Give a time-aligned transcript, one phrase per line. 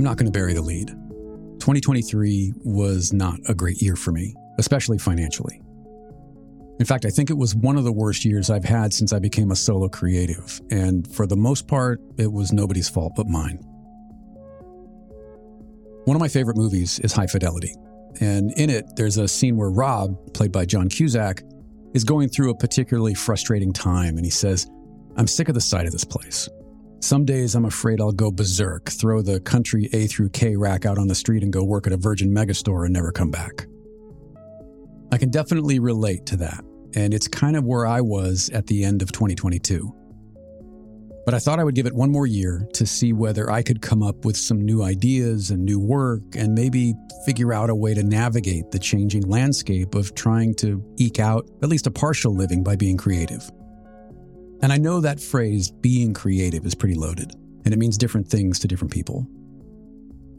[0.00, 0.88] I'm not going to bury the lead.
[0.88, 5.60] 2023 was not a great year for me, especially financially.
[6.78, 9.18] In fact, I think it was one of the worst years I've had since I
[9.18, 13.58] became a solo creative, and for the most part, it was nobody's fault but mine.
[16.06, 17.74] One of my favorite movies is High Fidelity,
[18.22, 21.42] and in it, there's a scene where Rob, played by John Cusack,
[21.92, 24.66] is going through a particularly frustrating time, and he says,
[25.18, 26.48] I'm sick of the sight of this place.
[27.00, 30.98] Some days I'm afraid I'll go berserk, throw the country A through K rack out
[30.98, 33.66] on the street and go work at a Virgin megastore and never come back.
[35.10, 36.62] I can definitely relate to that
[36.94, 39.94] and it's kind of where I was at the end of 2022.
[41.24, 43.82] But I thought I would give it one more year to see whether I could
[43.82, 47.94] come up with some new ideas and new work and maybe figure out a way
[47.94, 52.64] to navigate the changing landscape of trying to eke out at least a partial living
[52.64, 53.48] by being creative.
[54.62, 57.32] And I know that phrase, being creative, is pretty loaded,
[57.64, 59.26] and it means different things to different people.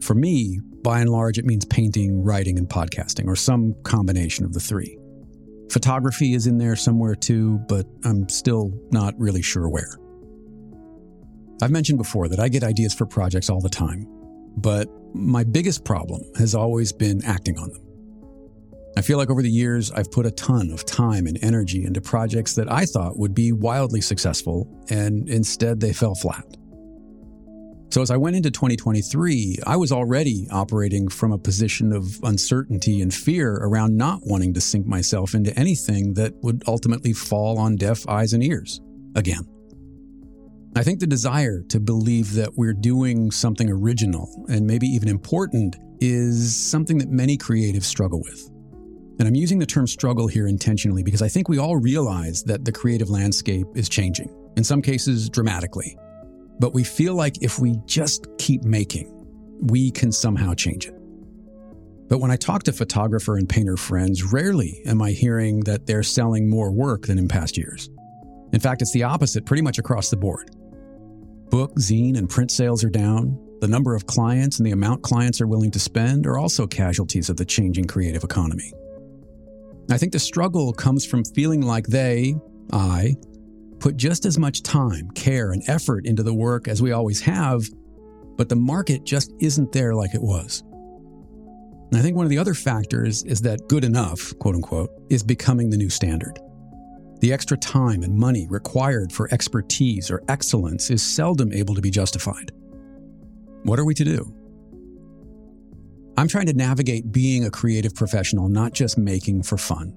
[0.00, 4.52] For me, by and large, it means painting, writing, and podcasting, or some combination of
[4.52, 4.98] the three.
[5.70, 9.96] Photography is in there somewhere too, but I'm still not really sure where.
[11.62, 14.06] I've mentioned before that I get ideas for projects all the time,
[14.56, 17.91] but my biggest problem has always been acting on them.
[18.96, 22.00] I feel like over the years, I've put a ton of time and energy into
[22.00, 26.44] projects that I thought would be wildly successful, and instead they fell flat.
[27.90, 33.02] So, as I went into 2023, I was already operating from a position of uncertainty
[33.02, 37.76] and fear around not wanting to sink myself into anything that would ultimately fall on
[37.76, 38.80] deaf eyes and ears
[39.14, 39.46] again.
[40.74, 45.76] I think the desire to believe that we're doing something original and maybe even important
[46.00, 48.51] is something that many creatives struggle with.
[49.18, 52.64] And I'm using the term struggle here intentionally because I think we all realize that
[52.64, 55.96] the creative landscape is changing, in some cases dramatically.
[56.58, 59.08] But we feel like if we just keep making,
[59.60, 60.94] we can somehow change it.
[62.08, 66.02] But when I talk to photographer and painter friends, rarely am I hearing that they're
[66.02, 67.88] selling more work than in past years.
[68.52, 70.50] In fact, it's the opposite pretty much across the board.
[71.48, 73.38] Book, zine, and print sales are down.
[73.60, 77.30] The number of clients and the amount clients are willing to spend are also casualties
[77.30, 78.72] of the changing creative economy.
[79.92, 82.34] I think the struggle comes from feeling like they,
[82.72, 83.14] I,
[83.78, 87.62] put just as much time, care, and effort into the work as we always have,
[88.38, 90.62] but the market just isn't there like it was.
[91.90, 95.22] And I think one of the other factors is that good enough, quote unquote, is
[95.22, 96.38] becoming the new standard.
[97.20, 101.90] The extra time and money required for expertise or excellence is seldom able to be
[101.90, 102.50] justified.
[103.64, 104.34] What are we to do?
[106.16, 109.96] I'm trying to navigate being a creative professional, not just making for fun.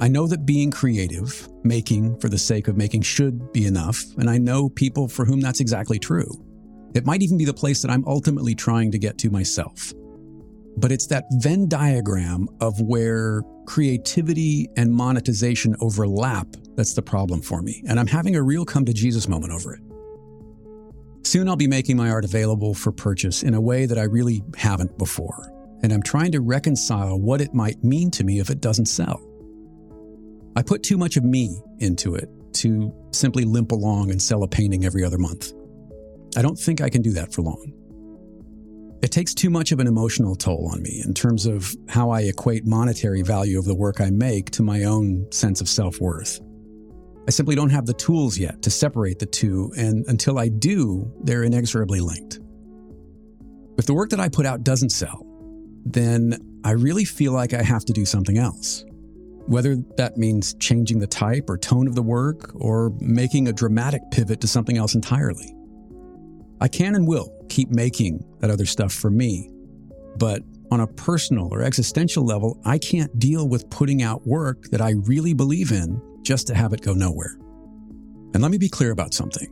[0.00, 4.28] I know that being creative, making for the sake of making, should be enough, and
[4.28, 6.44] I know people for whom that's exactly true.
[6.94, 9.92] It might even be the place that I'm ultimately trying to get to myself.
[10.76, 16.46] But it's that Venn diagram of where creativity and monetization overlap
[16.76, 19.74] that's the problem for me, and I'm having a real come to Jesus moment over
[19.74, 19.82] it.
[21.22, 24.42] Soon I'll be making my art available for purchase in a way that I really
[24.56, 28.60] haven't before, and I'm trying to reconcile what it might mean to me if it
[28.60, 29.20] doesn't sell.
[30.56, 34.48] I put too much of me into it to simply limp along and sell a
[34.48, 35.52] painting every other month.
[36.36, 37.72] I don't think I can do that for long.
[39.02, 42.22] It takes too much of an emotional toll on me in terms of how I
[42.22, 46.40] equate monetary value of the work I make to my own sense of self worth.
[47.26, 51.12] I simply don't have the tools yet to separate the two, and until I do,
[51.22, 52.40] they're inexorably linked.
[53.78, 55.26] If the work that I put out doesn't sell,
[55.84, 58.84] then I really feel like I have to do something else
[59.50, 64.00] whether that means changing the type or tone of the work or making a dramatic
[64.12, 65.52] pivot to something else entirely.
[66.60, 69.50] I can and will keep making that other stuff for me,
[70.16, 74.80] but on a personal or existential level, I can't deal with putting out work that
[74.80, 77.36] I really believe in just to have it go nowhere.
[78.32, 79.48] And let me be clear about something.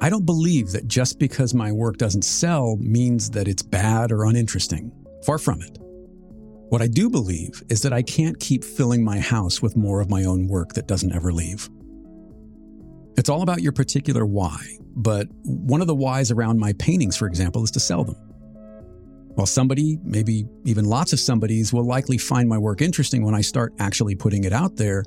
[0.00, 4.24] I don't believe that just because my work doesn't sell means that it's bad or
[4.24, 4.92] uninteresting.
[5.24, 5.78] Far from it.
[6.70, 10.08] What I do believe is that I can't keep filling my house with more of
[10.08, 11.68] my own work that doesn't ever leave.
[13.16, 17.26] It's all about your particular why, but one of the whys around my paintings, for
[17.26, 18.16] example, is to sell them.
[19.34, 23.40] While somebody, maybe even lots of somebodies, will likely find my work interesting when I
[23.40, 25.04] start actually putting it out there,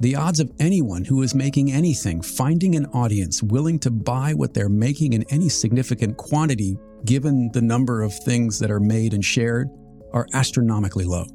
[0.00, 4.54] the odds of anyone who is making anything finding an audience willing to buy what
[4.54, 9.22] they're making in any significant quantity, given the number of things that are made and
[9.22, 9.68] shared,
[10.14, 11.26] are astronomically low.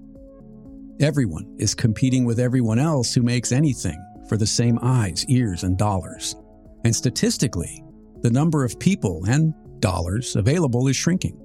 [1.00, 5.78] Everyone is competing with everyone else who makes anything for the same eyes, ears, and
[5.78, 6.36] dollars.
[6.84, 7.84] And statistically,
[8.22, 11.40] the number of people and dollars available is shrinking.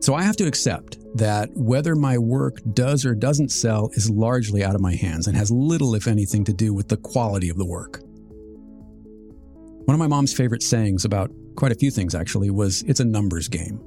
[0.00, 4.62] So I have to accept that whether my work does or doesn't sell is largely
[4.62, 7.56] out of my hands and has little, if anything, to do with the quality of
[7.56, 8.00] the work.
[9.86, 13.04] One of my mom's favorite sayings about quite a few things actually was it's a
[13.04, 13.80] numbers game.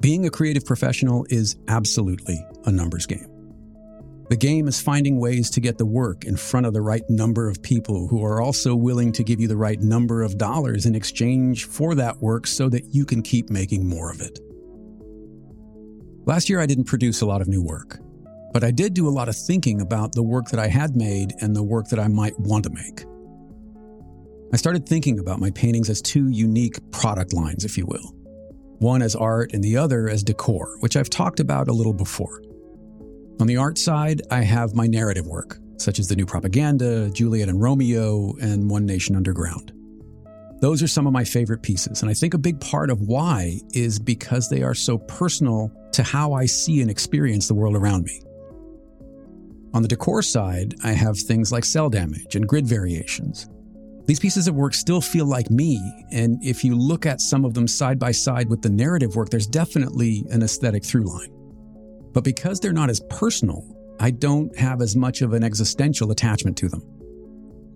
[0.00, 3.26] Being a creative professional is absolutely a numbers game.
[4.28, 7.48] The game is finding ways to get the work in front of the right number
[7.48, 10.94] of people who are also willing to give you the right number of dollars in
[10.94, 14.38] exchange for that work so that you can keep making more of it.
[16.30, 17.98] Last year, I didn't produce a lot of new work,
[18.52, 21.32] but I did do a lot of thinking about the work that I had made
[21.40, 23.04] and the work that I might want to make.
[24.52, 28.14] I started thinking about my paintings as two unique product lines, if you will
[28.78, 32.40] one as art and the other as decor, which I've talked about a little before.
[33.40, 37.48] On the art side, I have my narrative work, such as The New Propaganda, Juliet
[37.48, 39.72] and Romeo, and One Nation Underground.
[40.60, 43.58] Those are some of my favorite pieces, and I think a big part of why
[43.72, 48.04] is because they are so personal to how I see and experience the world around
[48.04, 48.20] me.
[49.72, 53.48] On the decor side, I have things like cell damage and grid variations.
[54.06, 55.80] These pieces of work still feel like me,
[56.10, 59.30] and if you look at some of them side by side with the narrative work,
[59.30, 61.30] there's definitely an aesthetic through line.
[62.12, 63.64] But because they're not as personal,
[63.98, 66.82] I don't have as much of an existential attachment to them.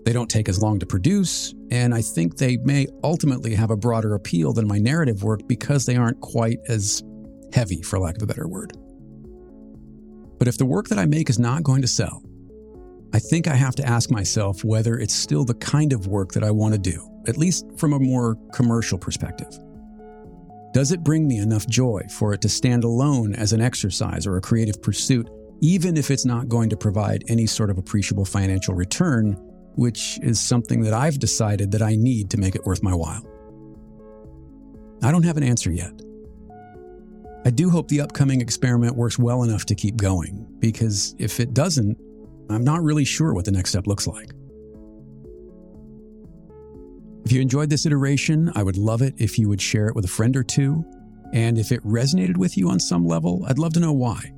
[0.05, 3.77] They don't take as long to produce, and I think they may ultimately have a
[3.77, 7.03] broader appeal than my narrative work because they aren't quite as
[7.55, 8.77] heavy, for lack of a better word.
[10.39, 12.23] But if the work that I make is not going to sell,
[13.15, 16.45] I think I have to ask myself whether it's still the kind of work that
[16.45, 19.57] I want to do, at least from a more commercial perspective.
[20.75, 24.37] Does it bring me enough joy for it to stand alone as an exercise or
[24.37, 25.31] a creative pursuit,
[25.63, 29.37] even if it's not going to provide any sort of appreciable financial return,
[29.77, 33.25] which is something that I've decided that I need to make it worth my while?
[35.03, 35.93] I don't have an answer yet.
[37.45, 41.53] I do hope the upcoming experiment works well enough to keep going, because if it
[41.53, 41.99] doesn't,
[42.49, 44.31] I'm not really sure what the next step looks like.
[47.25, 50.05] If you enjoyed this iteration, I would love it if you would share it with
[50.05, 50.85] a friend or two.
[51.33, 54.33] And if it resonated with you on some level, I'd love to know why.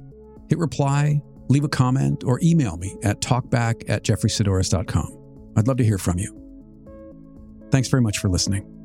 [0.49, 5.26] Hit reply, leave a comment, or email me at talkback at jefferysaddoris.com.
[5.57, 6.43] I'd love to hear from you.
[7.71, 8.76] Thanks very much for listening.